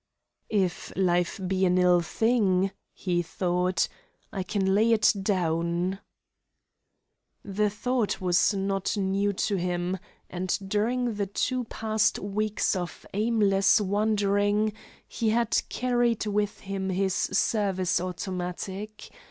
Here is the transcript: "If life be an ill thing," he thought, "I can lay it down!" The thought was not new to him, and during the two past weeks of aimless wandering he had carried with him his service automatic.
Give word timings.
"If 0.49 0.91
life 0.95 1.39
be 1.45 1.63
an 1.67 1.77
ill 1.77 2.01
thing," 2.01 2.71
he 2.91 3.21
thought, 3.21 3.87
"I 4.33 4.41
can 4.41 4.73
lay 4.73 4.91
it 4.93 5.13
down!" 5.21 5.99
The 7.45 7.69
thought 7.69 8.19
was 8.19 8.51
not 8.51 8.97
new 8.97 9.31
to 9.31 9.57
him, 9.57 9.99
and 10.27 10.57
during 10.67 11.13
the 11.13 11.27
two 11.27 11.65
past 11.65 12.17
weeks 12.17 12.75
of 12.75 13.05
aimless 13.13 13.79
wandering 13.79 14.73
he 15.07 15.29
had 15.29 15.61
carried 15.69 16.25
with 16.25 16.61
him 16.61 16.89
his 16.89 17.13
service 17.13 18.01
automatic. 18.01 19.07